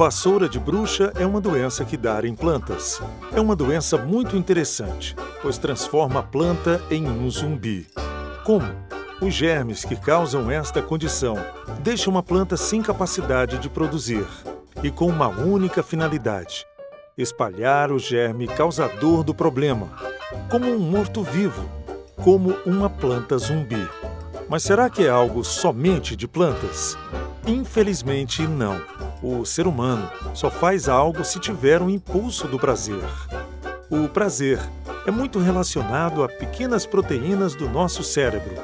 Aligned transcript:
Vassoura 0.00 0.48
de 0.48 0.58
bruxa 0.58 1.12
é 1.16 1.26
uma 1.26 1.42
doença 1.42 1.84
que 1.84 1.94
dá 1.94 2.26
em 2.26 2.34
plantas. 2.34 3.02
É 3.34 3.38
uma 3.38 3.54
doença 3.54 3.98
muito 3.98 4.34
interessante, 4.34 5.14
pois 5.42 5.58
transforma 5.58 6.20
a 6.20 6.22
planta 6.22 6.80
em 6.90 7.06
um 7.06 7.30
zumbi. 7.30 7.86
Como? 8.42 8.66
Os 9.20 9.34
germes 9.34 9.84
que 9.84 9.94
causam 9.94 10.50
esta 10.50 10.80
condição 10.80 11.36
deixam 11.82 12.14
uma 12.14 12.22
planta 12.22 12.56
sem 12.56 12.80
capacidade 12.80 13.58
de 13.58 13.68
produzir 13.68 14.26
e 14.82 14.90
com 14.90 15.06
uma 15.06 15.28
única 15.28 15.82
finalidade: 15.82 16.64
espalhar 17.14 17.92
o 17.92 17.98
germe 17.98 18.46
causador 18.46 19.22
do 19.22 19.34
problema, 19.34 19.90
como 20.50 20.64
um 20.64 20.78
morto-vivo, 20.78 21.68
como 22.16 22.56
uma 22.64 22.88
planta 22.88 23.36
zumbi. 23.36 23.86
Mas 24.48 24.62
será 24.62 24.88
que 24.88 25.04
é 25.04 25.10
algo 25.10 25.44
somente 25.44 26.16
de 26.16 26.26
plantas? 26.26 26.96
Infelizmente, 27.46 28.46
não. 28.46 28.80
O 29.22 29.44
ser 29.44 29.66
humano 29.66 30.10
só 30.34 30.50
faz 30.50 30.88
algo 30.88 31.24
se 31.24 31.38
tiver 31.38 31.82
um 31.82 31.90
impulso 31.90 32.48
do 32.48 32.58
prazer. 32.58 33.04
O 33.90 34.08
prazer 34.08 34.58
é 35.06 35.10
muito 35.10 35.38
relacionado 35.38 36.22
a 36.22 36.28
pequenas 36.28 36.86
proteínas 36.86 37.54
do 37.54 37.68
nosso 37.68 38.02
cérebro, 38.02 38.54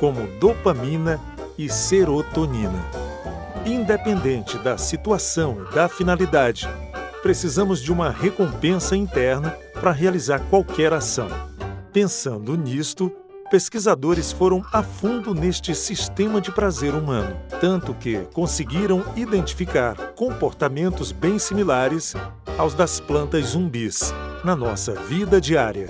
como 0.00 0.26
dopamina 0.38 1.20
e 1.58 1.68
serotonina. 1.68 2.84
Independente 3.64 4.56
da 4.58 4.78
situação 4.78 5.66
e 5.70 5.74
da 5.74 5.88
finalidade, 5.88 6.68
precisamos 7.22 7.82
de 7.82 7.92
uma 7.92 8.10
recompensa 8.10 8.96
interna 8.96 9.50
para 9.74 9.90
realizar 9.90 10.38
qualquer 10.48 10.92
ação. 10.92 11.28
Pensando 11.92 12.56
nisto, 12.56 13.12
pesquisadores 13.46 14.32
foram 14.32 14.64
a 14.72 14.82
fundo 14.82 15.34
neste 15.34 15.74
sistema 15.74 16.40
de 16.40 16.50
prazer 16.50 16.94
humano, 16.94 17.36
tanto 17.60 17.94
que 17.94 18.18
conseguiram 18.32 19.04
identificar 19.16 19.94
comportamentos 20.14 21.12
bem 21.12 21.38
similares 21.38 22.14
aos 22.58 22.74
das 22.74 23.00
plantas 23.00 23.46
zumbis 23.46 24.12
na 24.44 24.56
nossa 24.56 24.92
vida 24.94 25.40
diária. 25.40 25.88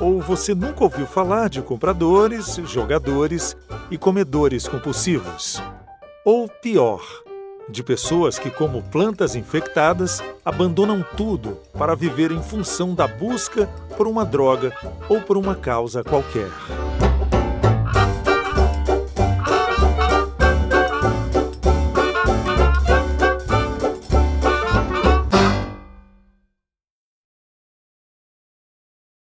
Ou 0.00 0.20
você 0.20 0.54
nunca 0.54 0.84
ouviu 0.84 1.06
falar 1.06 1.48
de 1.48 1.60
compradores, 1.60 2.56
jogadores 2.64 3.56
e 3.90 3.98
comedores 3.98 4.68
compulsivos? 4.68 5.60
Ou 6.24 6.48
pior, 6.48 7.02
de 7.68 7.82
pessoas 7.82 8.38
que, 8.38 8.50
como 8.50 8.82
plantas 8.82 9.34
infectadas, 9.34 10.22
abandonam 10.44 11.04
tudo 11.16 11.58
para 11.76 11.94
viver 11.94 12.30
em 12.30 12.42
função 12.42 12.94
da 12.94 13.06
busca 13.06 13.66
por 13.96 14.06
uma 14.06 14.24
droga 14.24 14.72
ou 15.08 15.20
por 15.20 15.36
uma 15.36 15.54
causa 15.54 16.02
qualquer. 16.02 16.48